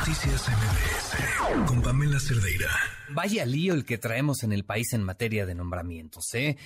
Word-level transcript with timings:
Noticias 0.00 0.48
MBS 0.48 1.66
con 1.66 1.82
Pamela 1.82 2.18
Cerdeira. 2.18 2.70
Vaya 3.10 3.44
lío 3.44 3.74
el 3.74 3.84
que 3.84 3.98
traemos 3.98 4.42
en 4.42 4.52
el 4.52 4.64
país 4.64 4.94
en 4.94 5.02
materia 5.02 5.44
de 5.44 5.54
nombramientos, 5.54 6.24
¿eh? 6.32 6.56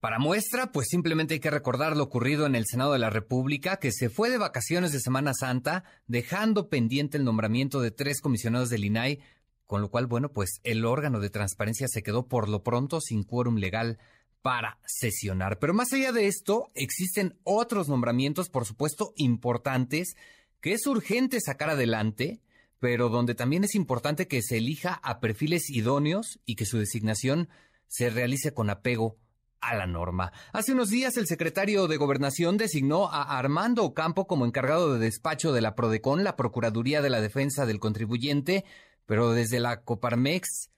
Para 0.00 0.18
muestra, 0.18 0.70
pues 0.70 0.88
simplemente 0.90 1.32
hay 1.32 1.40
que 1.40 1.50
recordar 1.50 1.96
lo 1.96 2.04
ocurrido 2.04 2.44
en 2.44 2.54
el 2.54 2.66
Senado 2.66 2.92
de 2.92 2.98
la 2.98 3.08
República, 3.08 3.78
que 3.78 3.90
se 3.90 4.10
fue 4.10 4.28
de 4.28 4.36
vacaciones 4.36 4.92
de 4.92 5.00
Semana 5.00 5.32
Santa, 5.32 5.84
dejando 6.08 6.68
pendiente 6.68 7.16
el 7.16 7.24
nombramiento 7.24 7.80
de 7.80 7.90
tres 7.90 8.20
comisionados 8.20 8.68
del 8.68 8.84
INAI, 8.84 9.20
con 9.64 9.80
lo 9.80 9.90
cual, 9.90 10.06
bueno, 10.06 10.30
pues 10.30 10.60
el 10.62 10.84
órgano 10.84 11.20
de 11.20 11.30
transparencia 11.30 11.88
se 11.88 12.02
quedó 12.02 12.28
por 12.28 12.50
lo 12.50 12.62
pronto 12.62 13.00
sin 13.00 13.22
quórum 13.22 13.56
legal 13.56 13.98
para 14.42 14.78
sesionar. 14.84 15.58
Pero 15.58 15.72
más 15.72 15.90
allá 15.94 16.12
de 16.12 16.26
esto, 16.26 16.70
existen 16.74 17.38
otros 17.44 17.88
nombramientos, 17.88 18.50
por 18.50 18.66
supuesto, 18.66 19.14
importantes, 19.16 20.16
que 20.60 20.74
es 20.74 20.86
urgente 20.86 21.40
sacar 21.40 21.70
adelante, 21.70 22.42
pero 22.84 23.08
donde 23.08 23.34
también 23.34 23.64
es 23.64 23.74
importante 23.74 24.28
que 24.28 24.42
se 24.42 24.58
elija 24.58 25.00
a 25.02 25.18
perfiles 25.18 25.70
idóneos 25.70 26.38
y 26.44 26.54
que 26.54 26.66
su 26.66 26.76
designación 26.76 27.48
se 27.86 28.10
realice 28.10 28.52
con 28.52 28.68
apego 28.68 29.16
a 29.62 29.74
la 29.74 29.86
norma. 29.86 30.32
Hace 30.52 30.72
unos 30.72 30.90
días 30.90 31.16
el 31.16 31.26
secretario 31.26 31.88
de 31.88 31.96
Gobernación 31.96 32.58
designó 32.58 33.08
a 33.08 33.38
Armando 33.38 33.84
Ocampo 33.84 34.26
como 34.26 34.44
encargado 34.44 34.92
de 34.92 34.98
despacho 34.98 35.54
de 35.54 35.62
la 35.62 35.74
Prodecon, 35.74 36.24
la 36.24 36.36
Procuraduría 36.36 37.00
de 37.00 37.08
la 37.08 37.22
Defensa 37.22 37.64
del 37.64 37.80
Contribuyente, 37.80 38.66
pero 39.06 39.32
desde 39.32 39.60
la 39.60 39.80
Coparmex 39.80 40.68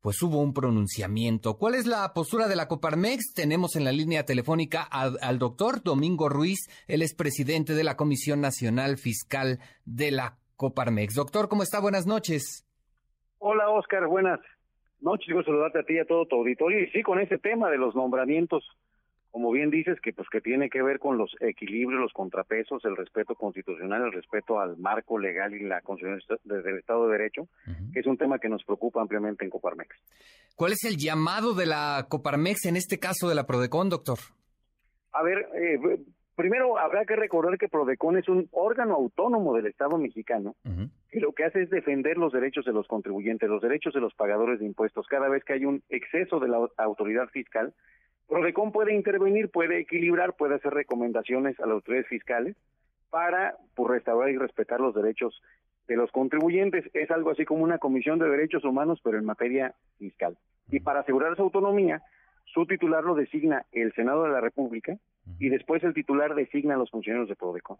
pues 0.00 0.22
hubo 0.22 0.40
un 0.40 0.54
pronunciamiento. 0.54 1.58
¿Cuál 1.58 1.74
es 1.74 1.84
la 1.84 2.14
postura 2.14 2.48
de 2.48 2.56
la 2.56 2.66
Coparmex? 2.66 3.34
Tenemos 3.34 3.76
en 3.76 3.84
la 3.84 3.92
línea 3.92 4.24
telefónica 4.24 4.82
al, 4.82 5.38
doctor 5.38 5.82
Domingo 5.82 6.30
Ruiz, 6.30 6.60
él 6.88 7.02
es 7.02 7.14
presidente 7.14 7.74
de 7.74 7.84
la 7.84 7.98
Comisión 7.98 8.40
Nacional 8.40 8.96
Fiscal 8.96 9.60
de 9.84 10.10
la 10.12 10.38
Coparmex. 10.62 11.16
Doctor, 11.16 11.48
¿cómo 11.48 11.64
está? 11.64 11.80
Buenas 11.80 12.06
noches. 12.06 12.64
Hola, 13.38 13.68
Oscar, 13.70 14.06
buenas 14.06 14.38
noches. 15.00 15.26
Quiero 15.26 15.42
saludarte 15.42 15.80
a 15.80 15.82
ti 15.82 15.94
y 15.94 15.98
a 15.98 16.04
todo 16.04 16.24
tu 16.26 16.36
auditorio. 16.36 16.84
Y 16.84 16.86
sí, 16.90 17.02
con 17.02 17.18
ese 17.18 17.36
tema 17.38 17.68
de 17.68 17.78
los 17.78 17.96
nombramientos 17.96 18.62
como 19.32 19.50
bien 19.50 19.70
dices, 19.70 19.98
que 20.02 20.12
pues 20.12 20.28
que 20.30 20.42
tiene 20.42 20.68
que 20.68 20.82
ver 20.82 20.98
con 20.98 21.16
los 21.16 21.34
equilibrios, 21.40 21.98
los 21.98 22.12
contrapesos, 22.12 22.84
el 22.84 22.98
respeto 22.98 23.34
constitucional, 23.34 24.02
el 24.02 24.12
respeto 24.12 24.60
al 24.60 24.76
marco 24.76 25.18
legal 25.18 25.54
y 25.54 25.64
la 25.64 25.80
constitución 25.80 26.38
desde 26.44 26.70
el 26.70 26.78
Estado 26.78 27.06
de 27.06 27.12
Derecho, 27.16 27.48
que 27.94 28.00
es 28.00 28.06
un 28.06 28.18
tema 28.18 28.38
que 28.38 28.50
nos 28.50 28.62
preocupa 28.62 29.00
ampliamente 29.00 29.42
en 29.42 29.50
Coparmex. 29.50 29.88
¿Cuál 30.54 30.72
es 30.72 30.84
el 30.84 30.98
llamado 30.98 31.54
de 31.54 31.64
la 31.64 32.04
Coparmex 32.10 32.66
en 32.66 32.76
este 32.76 32.98
caso 32.98 33.26
de 33.26 33.34
la 33.34 33.46
Prodecon, 33.46 33.88
doctor? 33.88 34.18
A 35.12 35.22
ver, 35.22 35.38
eh, 35.54 35.78
primero 36.42 36.76
habrá 36.76 37.04
que 37.04 37.14
recordar 37.14 37.56
que 37.56 37.68
Prodecon 37.68 38.18
es 38.18 38.28
un 38.28 38.48
órgano 38.50 38.94
autónomo 38.94 39.54
del 39.54 39.66
Estado 39.66 39.96
mexicano 39.96 40.56
que 41.08 41.20
lo 41.20 41.32
que 41.34 41.44
hace 41.44 41.62
es 41.62 41.70
defender 41.70 42.18
los 42.18 42.32
derechos 42.32 42.64
de 42.64 42.72
los 42.72 42.88
contribuyentes, 42.88 43.48
los 43.48 43.62
derechos 43.62 43.94
de 43.94 44.00
los 44.00 44.12
pagadores 44.14 44.58
de 44.58 44.66
impuestos. 44.66 45.06
Cada 45.06 45.28
vez 45.28 45.44
que 45.44 45.52
hay 45.52 45.66
un 45.66 45.84
exceso 45.88 46.40
de 46.40 46.48
la 46.48 46.68
autoridad 46.78 47.28
fiscal, 47.28 47.72
Prodecon 48.26 48.72
puede 48.72 48.92
intervenir, 48.92 49.50
puede 49.50 49.78
equilibrar, 49.78 50.34
puede 50.34 50.56
hacer 50.56 50.74
recomendaciones 50.74 51.60
a 51.60 51.66
las 51.66 51.74
autoridades 51.74 52.08
fiscales 52.08 52.56
para 53.10 53.54
pues, 53.76 53.90
restaurar 53.92 54.30
y 54.30 54.36
respetar 54.36 54.80
los 54.80 54.96
derechos 54.96 55.40
de 55.86 55.94
los 55.94 56.10
contribuyentes. 56.10 56.90
Es 56.92 57.12
algo 57.12 57.30
así 57.30 57.44
como 57.44 57.62
una 57.62 57.78
comisión 57.78 58.18
de 58.18 58.28
derechos 58.28 58.64
humanos, 58.64 59.00
pero 59.04 59.16
en 59.16 59.26
materia 59.26 59.74
fiscal. 59.98 60.36
Y 60.72 60.80
para 60.80 61.00
asegurar 61.00 61.36
su 61.36 61.42
autonomía, 61.42 62.02
su 62.52 62.66
titular 62.66 63.04
lo 63.04 63.14
designa 63.14 63.64
el 63.72 63.92
Senado 63.94 64.24
de 64.24 64.30
la 64.30 64.40
República 64.40 64.96
y 65.38 65.48
después 65.48 65.82
el 65.84 65.94
titular 65.94 66.34
designa 66.34 66.74
a 66.74 66.78
los 66.78 66.90
funcionarios 66.90 67.28
de 67.28 67.36
Prodecon. 67.36 67.76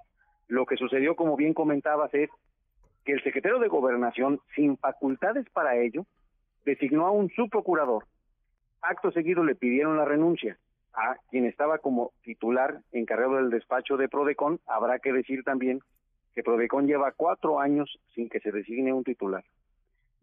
Lo 0.48 0.66
que 0.66 0.76
sucedió, 0.76 1.16
como 1.16 1.36
bien 1.36 1.54
comentabas, 1.54 2.12
es 2.14 2.30
que 3.04 3.12
el 3.12 3.22
secretario 3.22 3.58
de 3.58 3.68
Gobernación, 3.68 4.40
sin 4.54 4.76
facultades 4.76 5.48
para 5.50 5.76
ello, 5.76 6.06
designó 6.64 7.06
a 7.06 7.10
un 7.10 7.28
subprocurador 7.30 8.04
Acto 8.82 9.12
seguido 9.12 9.44
le 9.44 9.54
pidieron 9.54 9.96
la 9.96 10.04
renuncia 10.04 10.58
a 10.92 11.16
quien 11.30 11.46
estaba 11.46 11.78
como 11.78 12.12
titular 12.22 12.80
encargado 12.90 13.36
del 13.36 13.50
despacho 13.50 13.96
de 13.96 14.08
Prodecon. 14.08 14.58
Habrá 14.66 14.98
que 14.98 15.12
decir 15.12 15.44
también 15.44 15.80
que 16.34 16.42
Prodecon 16.42 16.88
lleva 16.88 17.12
cuatro 17.12 17.60
años 17.60 18.00
sin 18.12 18.28
que 18.28 18.40
se 18.40 18.50
designe 18.50 18.92
un 18.92 19.04
titular. 19.04 19.44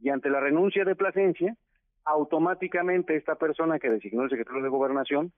Y 0.02 0.10
ante 0.10 0.30
la 0.30 0.42
renuncia 0.42 0.84
de 0.84 0.96
Plasencia, 0.96 1.56
automáticamente 2.10 3.16
esta 3.16 3.36
persona 3.36 3.78
que 3.78 3.90
designó 3.90 4.24
el 4.24 4.32
secretario 4.32 4.64
de 4.64 4.70
Gobernación 4.70 5.32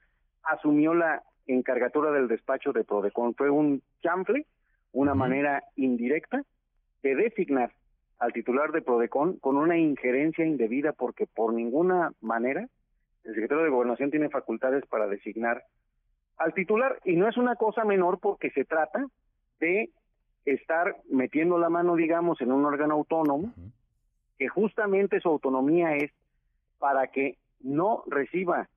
asumió 0.44 0.94
la 0.94 1.22
encargatura 1.46 2.12
del 2.12 2.30
despacho 2.30 2.72
de 2.72 2.86
Prodecon. 2.86 3.36
Fue 3.36 3.50
un 3.50 3.82
chanfle, 4.02 4.46
una 4.94 5.14
manera 5.14 5.64
indirecta 5.76 6.44
de 7.04 7.16
designar 7.16 7.74
al 8.20 8.32
titular 8.32 8.72
de 8.72 8.82
Prodecon 8.82 9.38
con 9.40 9.58
una 9.58 9.78
injerencia 9.78 10.46
indebida 10.46 10.94
porque 10.94 11.28
por 11.28 11.54
ninguna 11.54 12.14
manera 12.22 12.70
el 13.26 13.34
secretario 13.34 13.66
de 13.66 13.70
Gobernación 13.70 14.10
tiene 14.10 14.30
facultades 14.30 14.86
para 14.86 15.08
designar 15.08 15.64
al 16.38 16.54
titular. 16.54 17.00
Y 17.04 17.18
no 17.18 17.28
es 17.28 17.36
una 17.36 17.56
cosa 17.56 17.84
menor 17.84 18.20
porque 18.20 18.50
se 18.52 18.64
trata 18.64 19.06
de 19.60 19.90
estar 20.46 20.96
metiendo 21.10 21.60
la 21.60 21.70
mano, 21.70 21.96
digamos, 21.96 22.40
en 22.40 22.54
un 22.54 22.64
órgano 22.64 22.94
autónomo 22.94 23.54
que 24.38 24.48
justamente 24.48 25.20
su 25.20 25.28
autonomía 25.28 25.98
es 25.98 26.12
para 26.82 27.08
que 27.08 27.38
no 27.62 28.04
reciba 28.08 28.68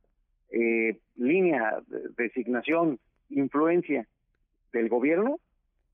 eh, 0.51 0.99
línea 1.17 1.83
de 1.89 2.11
designación, 2.17 3.01
influencia 3.31 4.07
del 4.73 4.91
gobierno 4.91 5.39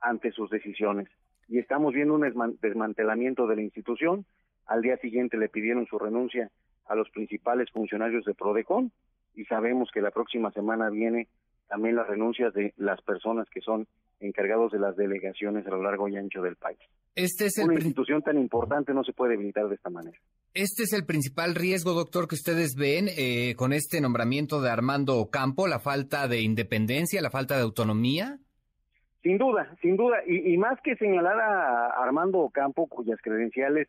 ante 0.00 0.32
sus 0.32 0.50
decisiones. 0.50 1.08
Y 1.48 1.58
estamos 1.58 1.94
viendo 1.94 2.14
un 2.14 2.56
desmantelamiento 2.60 3.46
de 3.46 3.56
la 3.56 3.62
institución. 3.62 4.26
Al 4.66 4.82
día 4.82 4.96
siguiente 4.96 5.36
le 5.36 5.48
pidieron 5.48 5.86
su 5.86 5.98
renuncia 5.98 6.50
a 6.86 6.96
los 6.96 7.08
principales 7.10 7.70
funcionarios 7.70 8.24
de 8.24 8.34
Prodecon 8.34 8.90
y 9.36 9.44
sabemos 9.44 9.90
que 9.94 10.02
la 10.02 10.10
próxima 10.10 10.50
semana 10.50 10.90
viene 10.90 11.28
también 11.68 11.94
las 11.94 12.08
renuncias 12.08 12.52
de 12.52 12.74
las 12.76 13.00
personas 13.02 13.48
que 13.50 13.60
son 13.60 13.86
encargados 14.18 14.72
de 14.72 14.80
las 14.80 14.96
delegaciones 14.96 15.64
a 15.66 15.70
lo 15.70 15.82
largo 15.82 16.08
y 16.08 16.16
ancho 16.16 16.42
del 16.42 16.56
país. 16.56 16.80
Este 17.14 17.46
es 17.46 17.58
Una 17.58 17.74
institución 17.74 18.22
tan 18.22 18.36
importante 18.36 18.92
no 18.92 19.04
se 19.04 19.12
puede 19.12 19.34
evitar 19.34 19.68
de 19.68 19.76
esta 19.76 19.90
manera. 19.90 20.18
Este 20.52 20.82
es 20.82 20.92
el 20.92 21.06
principal 21.06 21.54
riesgo, 21.54 21.92
doctor, 21.92 22.26
que 22.26 22.34
ustedes 22.34 22.74
ven 22.74 23.06
eh, 23.16 23.54
con 23.56 23.72
este 23.72 24.00
nombramiento 24.00 24.60
de 24.60 24.70
Armando 24.70 25.16
Ocampo, 25.18 25.68
la 25.68 25.78
falta 25.78 26.26
de 26.26 26.40
independencia, 26.40 27.22
la 27.22 27.30
falta 27.30 27.56
de 27.56 27.62
autonomía. 27.62 28.38
Sin 29.22 29.38
duda, 29.38 29.76
sin 29.80 29.96
duda, 29.96 30.16
y, 30.26 30.52
y 30.52 30.58
más 30.58 30.80
que 30.82 30.96
señalar 30.96 31.38
a 31.38 32.02
Armando 32.02 32.38
Ocampo, 32.38 32.88
cuyas 32.88 33.20
credenciales 33.22 33.86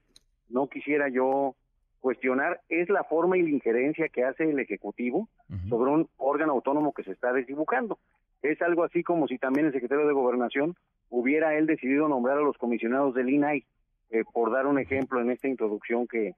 no 0.49 0.67
quisiera 0.67 1.09
yo 1.09 1.55
cuestionar 1.99 2.59
es 2.67 2.89
la 2.89 3.03
forma 3.05 3.37
y 3.37 3.43
la 3.43 3.49
injerencia 3.49 4.09
que 4.09 4.23
hace 4.23 4.49
el 4.49 4.59
Ejecutivo 4.59 5.29
sobre 5.69 5.91
un 5.91 6.09
órgano 6.17 6.53
autónomo 6.53 6.93
que 6.93 7.03
se 7.03 7.11
está 7.11 7.31
desdibujando. 7.31 7.99
Es 8.41 8.61
algo 8.61 8.83
así 8.83 9.03
como 9.03 9.27
si 9.27 9.37
también 9.37 9.67
el 9.67 9.71
secretario 9.71 10.07
de 10.07 10.13
Gobernación 10.13 10.75
hubiera 11.09 11.55
él 11.55 11.67
decidido 11.67 12.07
nombrar 12.07 12.37
a 12.37 12.41
los 12.41 12.57
comisionados 12.57 13.13
del 13.13 13.29
INAI, 13.29 13.63
eh, 14.09 14.23
por 14.33 14.51
dar 14.51 14.65
un 14.65 14.79
ejemplo 14.79 15.21
en 15.21 15.31
esta 15.31 15.47
introducción 15.47 16.07
que, 16.07 16.33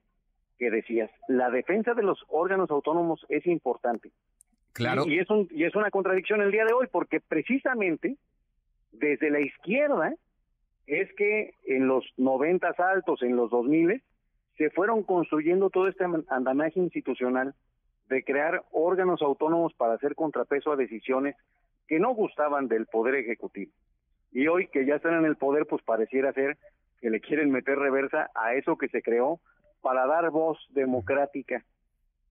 que 0.58 0.70
decías. 0.70 1.10
La 1.28 1.50
defensa 1.50 1.94
de 1.94 2.02
los 2.02 2.22
órganos 2.28 2.70
autónomos 2.70 3.24
es 3.28 3.46
importante. 3.46 4.12
Claro. 4.72 5.04
Y, 5.06 5.18
es 5.18 5.30
un, 5.30 5.48
y 5.50 5.64
es 5.64 5.74
una 5.74 5.90
contradicción 5.90 6.40
el 6.40 6.50
día 6.50 6.64
de 6.64 6.72
hoy, 6.72 6.88
porque 6.90 7.20
precisamente 7.20 8.16
desde 8.92 9.30
la 9.30 9.40
izquierda 9.40 10.14
es 10.86 11.12
que 11.16 11.54
en 11.64 11.86
los 11.86 12.04
noventas 12.16 12.78
altos, 12.78 13.22
en 13.22 13.36
los 13.36 13.50
dos 13.50 13.64
miles, 13.64 14.02
se 14.56 14.70
fueron 14.70 15.02
construyendo 15.02 15.70
todo 15.70 15.88
este 15.88 16.04
andamiaje 16.28 16.78
institucional 16.78 17.54
de 18.08 18.22
crear 18.22 18.62
órganos 18.70 19.22
autónomos 19.22 19.72
para 19.74 19.94
hacer 19.94 20.14
contrapeso 20.14 20.72
a 20.72 20.76
decisiones 20.76 21.36
que 21.88 21.98
no 21.98 22.14
gustaban 22.14 22.68
del 22.68 22.86
poder 22.86 23.16
ejecutivo. 23.16 23.72
Y 24.32 24.46
hoy 24.48 24.68
que 24.68 24.84
ya 24.84 24.96
están 24.96 25.14
en 25.14 25.24
el 25.24 25.36
poder, 25.36 25.66
pues 25.66 25.82
pareciera 25.82 26.32
ser 26.32 26.56
que 27.00 27.10
le 27.10 27.20
quieren 27.20 27.50
meter 27.50 27.78
reversa 27.78 28.30
a 28.34 28.54
eso 28.54 28.76
que 28.76 28.88
se 28.88 29.02
creó 29.02 29.40
para 29.84 30.06
dar 30.06 30.30
voz 30.30 30.56
democrática 30.70 31.62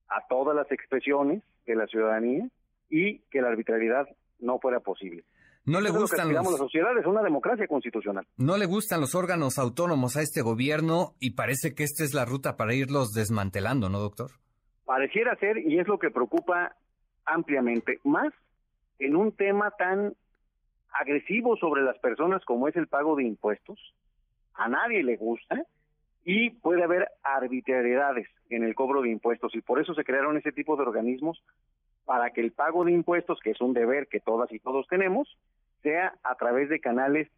a 0.08 0.26
todas 0.28 0.56
las 0.56 0.70
expresiones 0.72 1.44
de 1.66 1.76
la 1.76 1.86
ciudadanía 1.86 2.48
y 2.90 3.20
que 3.30 3.40
la 3.40 3.48
arbitrariedad 3.48 4.08
no 4.40 4.58
fuera 4.58 4.80
posible. 4.80 5.22
No 5.64 5.80
le 5.80 5.90
gustan 5.90 6.32
los... 6.32 6.44
La 6.44 6.58
sociedad 6.58 6.98
es 6.98 7.06
una 7.06 7.22
democracia 7.22 7.68
constitucional. 7.68 8.26
No 8.36 8.58
le 8.58 8.66
gustan 8.66 9.00
los 9.00 9.14
órganos 9.14 9.58
autónomos 9.58 10.16
a 10.16 10.22
este 10.22 10.42
gobierno 10.42 11.14
y 11.20 11.30
parece 11.36 11.76
que 11.76 11.84
esta 11.84 12.02
es 12.02 12.12
la 12.12 12.24
ruta 12.24 12.56
para 12.56 12.74
irlos 12.74 13.12
desmantelando, 13.12 13.88
¿no, 13.88 14.00
doctor? 14.00 14.32
Pareciera 14.84 15.36
ser 15.36 15.58
y 15.58 15.78
es 15.78 15.86
lo 15.86 16.00
que 16.00 16.10
preocupa 16.10 16.74
ampliamente, 17.24 18.00
más 18.02 18.34
en 18.98 19.14
un 19.14 19.30
tema 19.30 19.70
tan 19.78 20.14
agresivo 20.90 21.56
sobre 21.56 21.82
las 21.82 21.98
personas 22.00 22.44
como 22.44 22.66
es 22.66 22.74
el 22.74 22.88
pago 22.88 23.14
de 23.14 23.22
impuestos. 23.22 23.78
A 24.54 24.68
nadie 24.68 25.04
le 25.04 25.16
gusta 25.16 25.64
y 26.24 26.50
puede 26.50 26.82
haber 26.82 27.08
arbitrariedades 27.22 28.28
en 28.48 28.64
el 28.64 28.74
cobro 28.74 29.02
de 29.02 29.10
impuestos 29.10 29.54
y 29.54 29.60
por 29.60 29.80
eso 29.80 29.94
se 29.94 30.04
crearon 30.04 30.36
ese 30.36 30.52
tipo 30.52 30.76
de 30.76 30.82
organismos 30.82 31.42
para 32.04 32.30
que 32.30 32.40
el 32.40 32.52
pago 32.52 32.84
de 32.84 32.92
impuestos, 32.92 33.40
que 33.40 33.50
es 33.50 33.60
un 33.60 33.74
deber 33.74 34.08
que 34.08 34.20
todas 34.20 34.50
y 34.52 34.58
todos 34.58 34.86
tenemos, 34.88 35.38
sea 35.82 36.14
a 36.22 36.34
través 36.36 36.68
de 36.68 36.80
canales 36.80 37.28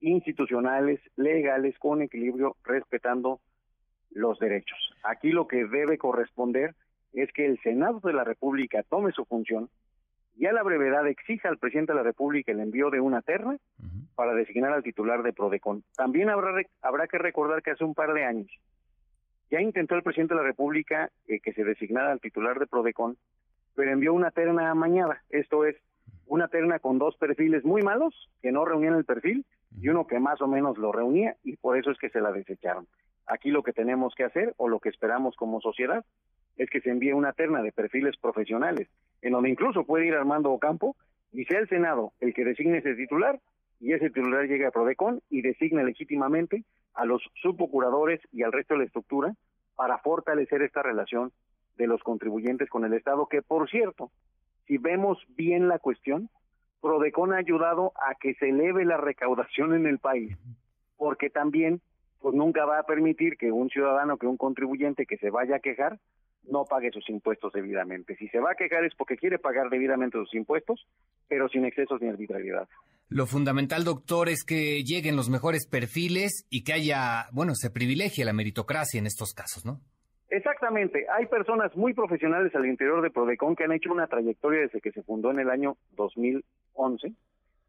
institucionales, 0.00 1.00
legales, 1.16 1.78
con 1.78 2.02
equilibrio, 2.02 2.56
respetando 2.64 3.40
los 4.10 4.38
derechos. 4.38 4.78
Aquí 5.02 5.30
lo 5.30 5.46
que 5.46 5.64
debe 5.64 5.98
corresponder 5.98 6.74
es 7.12 7.32
que 7.32 7.46
el 7.46 7.60
Senado 7.60 8.00
de 8.00 8.12
la 8.12 8.24
República 8.24 8.82
tome 8.82 9.12
su 9.12 9.24
función 9.24 9.68
y 10.36 10.46
a 10.46 10.52
la 10.52 10.62
brevedad 10.62 11.06
exija 11.06 11.48
al 11.48 11.58
presidente 11.58 11.92
de 11.92 11.98
la 11.98 12.02
República 12.02 12.52
el 12.52 12.60
envío 12.60 12.90
de 12.90 13.00
una 13.00 13.20
terna 13.22 13.58
para 14.22 14.34
designar 14.34 14.72
al 14.72 14.84
titular 14.84 15.24
de 15.24 15.32
Prodecon. 15.32 15.82
También 15.96 16.30
habrá, 16.30 16.62
habrá 16.80 17.08
que 17.08 17.18
recordar 17.18 17.60
que 17.60 17.72
hace 17.72 17.82
un 17.82 17.92
par 17.92 18.14
de 18.14 18.24
años 18.24 18.48
ya 19.50 19.60
intentó 19.60 19.96
el 19.96 20.04
presidente 20.04 20.34
de 20.34 20.40
la 20.40 20.46
República 20.46 21.10
eh, 21.26 21.40
que 21.40 21.52
se 21.52 21.64
designara 21.64 22.12
al 22.12 22.20
titular 22.20 22.60
de 22.60 22.68
Prodecon, 22.68 23.16
pero 23.74 23.90
envió 23.90 24.14
una 24.14 24.30
terna 24.30 24.70
amañada, 24.70 25.24
esto 25.28 25.64
es, 25.64 25.74
una 26.28 26.46
terna 26.46 26.78
con 26.78 27.00
dos 27.00 27.16
perfiles 27.16 27.64
muy 27.64 27.82
malos 27.82 28.30
que 28.40 28.52
no 28.52 28.64
reunían 28.64 28.94
el 28.94 29.04
perfil 29.04 29.44
y 29.76 29.88
uno 29.88 30.06
que 30.06 30.20
más 30.20 30.40
o 30.40 30.46
menos 30.46 30.78
lo 30.78 30.92
reunía 30.92 31.34
y 31.42 31.56
por 31.56 31.76
eso 31.76 31.90
es 31.90 31.98
que 31.98 32.08
se 32.08 32.20
la 32.20 32.30
desecharon. 32.30 32.86
Aquí 33.26 33.50
lo 33.50 33.64
que 33.64 33.72
tenemos 33.72 34.14
que 34.14 34.22
hacer 34.22 34.54
o 34.56 34.68
lo 34.68 34.78
que 34.78 34.88
esperamos 34.88 35.34
como 35.34 35.60
sociedad 35.60 36.04
es 36.58 36.70
que 36.70 36.80
se 36.80 36.90
envíe 36.90 37.12
una 37.12 37.32
terna 37.32 37.60
de 37.60 37.72
perfiles 37.72 38.16
profesionales, 38.18 38.86
en 39.20 39.32
donde 39.32 39.50
incluso 39.50 39.84
puede 39.84 40.06
ir 40.06 40.14
Armando 40.14 40.52
Ocampo 40.52 40.94
y 41.32 41.44
sea 41.46 41.58
el 41.58 41.68
Senado 41.68 42.12
el 42.20 42.32
que 42.34 42.44
designe 42.44 42.78
ese 42.78 42.94
titular 42.94 43.40
y 43.82 43.92
ese 43.92 44.10
titular 44.10 44.46
llegue 44.46 44.64
a 44.64 44.70
Prodecon 44.70 45.20
y 45.28 45.42
designe 45.42 45.82
legítimamente 45.82 46.64
a 46.94 47.04
los 47.04 47.20
subprocuradores 47.42 48.20
y 48.30 48.44
al 48.44 48.52
resto 48.52 48.74
de 48.74 48.78
la 48.78 48.86
estructura 48.86 49.34
para 49.74 49.98
fortalecer 49.98 50.62
esta 50.62 50.82
relación 50.82 51.32
de 51.76 51.88
los 51.88 52.00
contribuyentes 52.04 52.70
con 52.70 52.84
el 52.84 52.92
Estado, 52.92 53.26
que 53.26 53.42
por 53.42 53.68
cierto, 53.68 54.12
si 54.68 54.78
vemos 54.78 55.18
bien 55.36 55.66
la 55.66 55.80
cuestión, 55.80 56.30
Prodecon 56.80 57.32
ha 57.32 57.38
ayudado 57.38 57.92
a 57.96 58.14
que 58.14 58.34
se 58.34 58.50
eleve 58.50 58.84
la 58.84 58.98
recaudación 58.98 59.74
en 59.74 59.86
el 59.86 59.98
país, 59.98 60.36
porque 60.96 61.28
también 61.28 61.80
pues 62.20 62.36
nunca 62.36 62.64
va 62.64 62.78
a 62.78 62.86
permitir 62.86 63.36
que 63.36 63.50
un 63.50 63.68
ciudadano, 63.68 64.16
que 64.16 64.28
un 64.28 64.36
contribuyente 64.36 65.06
que 65.06 65.16
se 65.16 65.30
vaya 65.30 65.56
a 65.56 65.60
quejar, 65.60 65.98
no 66.44 66.64
pague 66.64 66.90
sus 66.90 67.08
impuestos 67.08 67.52
debidamente. 67.52 68.16
Si 68.16 68.28
se 68.28 68.40
va 68.40 68.52
a 68.52 68.54
quejar 68.54 68.84
es 68.84 68.94
porque 68.94 69.16
quiere 69.16 69.38
pagar 69.38 69.70
debidamente 69.70 70.18
sus 70.18 70.34
impuestos, 70.34 70.86
pero 71.28 71.48
sin 71.48 71.64
excesos 71.64 72.00
ni 72.00 72.08
arbitrariedad. 72.08 72.68
Lo 73.08 73.26
fundamental, 73.26 73.84
doctor, 73.84 74.28
es 74.28 74.42
que 74.42 74.82
lleguen 74.84 75.16
los 75.16 75.28
mejores 75.28 75.68
perfiles 75.68 76.46
y 76.48 76.64
que 76.64 76.72
haya, 76.72 77.26
bueno, 77.32 77.54
se 77.54 77.70
privilegie 77.70 78.24
la 78.24 78.32
meritocracia 78.32 78.98
en 78.98 79.06
estos 79.06 79.34
casos, 79.34 79.66
¿no? 79.66 79.80
Exactamente. 80.30 81.04
Hay 81.14 81.26
personas 81.26 81.76
muy 81.76 81.92
profesionales 81.92 82.54
al 82.54 82.64
interior 82.64 83.02
de 83.02 83.10
Prodecon 83.10 83.54
que 83.54 83.64
han 83.64 83.72
hecho 83.72 83.92
una 83.92 84.06
trayectoria 84.06 84.62
desde 84.62 84.80
que 84.80 84.90
se 84.90 85.02
fundó 85.02 85.30
en 85.30 85.40
el 85.40 85.50
año 85.50 85.76
2011. 85.90 87.12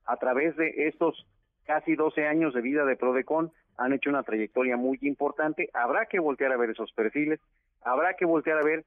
A 0.05 0.15
través 0.15 0.55
de 0.55 0.87
estos 0.87 1.27
casi 1.65 1.95
12 1.95 2.25
años 2.25 2.53
de 2.53 2.61
vida 2.61 2.85
de 2.85 2.95
Prodecon 2.95 3.51
han 3.77 3.91
hecho 3.91 4.09
una 4.09 4.23
trayectoria 4.23 4.77
muy 4.77 4.97
importante. 5.01 5.69
Habrá 5.73 6.05
que 6.05 6.19
voltear 6.19 6.53
a 6.53 6.57
ver 6.57 6.69
esos 6.69 6.91
perfiles. 6.93 7.41
Habrá 7.85 8.15
que 8.15 8.25
voltear 8.25 8.57
a 8.57 8.63
ver 8.63 8.85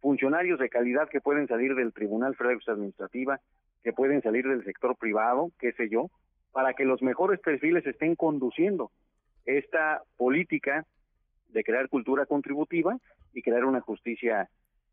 funcionarios 0.00 0.58
de 0.58 0.68
calidad 0.68 1.08
que 1.08 1.20
pueden 1.20 1.46
salir 1.46 1.74
del 1.74 1.92
Tribunal 1.92 2.34
Federal 2.34 2.60
de 2.64 2.72
Administrativa, 2.72 3.40
que 3.82 3.92
pueden 3.92 4.22
salir 4.22 4.46
del 4.46 4.64
sector 4.64 4.96
privado, 4.96 5.50
qué 5.58 5.72
sé 5.72 5.88
yo, 5.88 6.10
para 6.52 6.74
que 6.74 6.84
los 6.84 7.02
mejores 7.02 7.40
perfiles 7.40 7.86
estén 7.86 8.14
conduciendo 8.16 8.90
esta 9.44 10.02
política 10.16 10.86
de 11.48 11.64
crear 11.64 11.88
cultura 11.88 12.26
contributiva 12.26 12.96
y 13.32 13.42
crear 13.42 13.64
una 13.64 13.80
justicia 13.80 14.48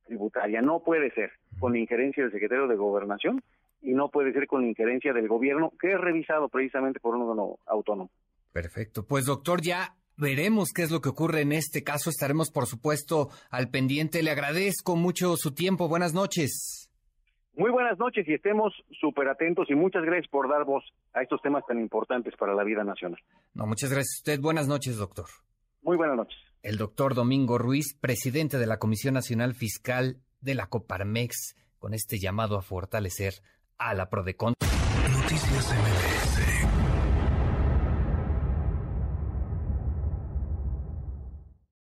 tributaria. 0.06 0.62
No 0.62 0.82
puede 0.84 1.12
ser 1.12 1.32
con 1.60 1.74
la 1.74 1.80
injerencia 1.80 2.24
del 2.24 2.32
secretario 2.32 2.68
de 2.68 2.76
Gobernación 2.76 3.42
y 3.82 3.94
no 3.94 4.10
puede 4.10 4.34
ser 4.34 4.48
con 4.48 4.62
la 4.62 4.68
injerencia 4.68 5.14
del 5.14 5.28
gobierno, 5.28 5.72
que 5.80 5.94
es 5.94 6.00
revisado 6.00 6.50
precisamente 6.50 7.00
por 7.00 7.16
un 7.16 7.24
órgano 7.24 7.60
autónomo. 7.66 8.12
Perfecto. 8.52 9.06
Pues 9.06 9.26
doctor, 9.26 9.62
ya 9.62 9.96
veremos 10.20 10.72
qué 10.74 10.84
es 10.84 10.92
lo 10.92 11.02
que 11.02 11.10
ocurre 11.10 11.42
en 11.42 11.52
este 11.52 11.84
caso. 11.84 12.10
Estaremos, 12.10 12.52
por 12.52 12.66
supuesto, 12.68 13.30
al 13.50 13.70
pendiente. 13.70 14.22
Le 14.22 14.32
agradezco 14.32 14.96
mucho 14.96 15.36
su 15.38 15.54
tiempo. 15.54 15.88
Buenas 15.88 16.14
noches. 16.14 16.92
Muy 17.56 17.72
buenas 17.72 17.98
noches 17.98 18.26
y 18.28 18.34
estemos 18.34 18.74
súper 19.02 19.28
atentos 19.28 19.70
y 19.70 19.76
muchas 19.76 20.04
gracias 20.04 20.30
por 20.30 20.48
dar 20.48 20.64
voz 20.64 20.84
a 21.14 21.22
estos 21.22 21.42
temas 21.42 21.64
tan 21.68 21.80
importantes 21.80 22.34
para 22.38 22.54
la 22.54 22.64
vida 22.64 22.84
nacional. 22.84 23.20
No, 23.54 23.66
muchas 23.66 23.90
gracias 23.90 24.16
a 24.16 24.20
usted. 24.20 24.42
Buenas 24.42 24.68
noches, 24.68 24.98
doctor. 24.98 25.26
Muy 25.82 25.98
buenas 25.98 26.16
noches. 26.16 26.38
El 26.62 26.78
doctor 26.78 27.16
Domingo 27.16 27.58
Ruiz, 27.58 27.98
presidente 28.00 28.58
de 28.58 28.68
la 28.68 28.78
Comisión 28.78 29.14
Nacional 29.14 29.56
Fiscal 29.56 30.22
de 30.40 30.56
la 30.56 30.68
Coparmex, 30.68 31.56
con 31.80 31.94
este 31.94 32.18
llamado 32.18 32.58
a 32.58 32.62
fortalecer 32.62 33.34
a 33.78 33.94
la 33.94 34.10
Prodecon. 34.10 34.54
Noticias 35.12 35.74
MBS 35.74 36.99